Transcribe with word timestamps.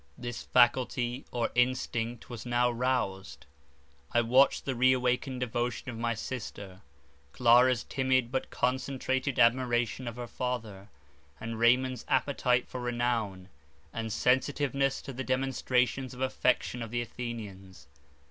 This 0.17 0.41
faculty, 0.41 1.25
or 1.31 1.51
instinct, 1.53 2.27
was 2.27 2.43
now 2.43 2.71
rouzed. 2.71 3.45
I 4.11 4.21
watched 4.21 4.65
the 4.65 4.73
re 4.73 4.93
awakened 4.93 5.41
devotion 5.41 5.91
of 5.91 5.97
my 5.99 6.15
sister; 6.15 6.81
Clara's 7.33 7.83
timid, 7.83 8.31
but 8.31 8.49
concentrated 8.49 9.37
admiration 9.37 10.07
of 10.07 10.15
her 10.15 10.25
father, 10.25 10.89
and 11.39 11.59
Raymond's 11.59 12.03
appetite 12.07 12.67
for 12.67 12.81
renown, 12.81 13.49
and 13.93 14.11
sensitiveness 14.11 15.03
to 15.03 15.13
the 15.13 15.23
demonstrations 15.23 16.15
of 16.15 16.21
affection 16.21 16.81
of 16.81 16.89
the 16.89 17.03
Athenians. 17.03 17.85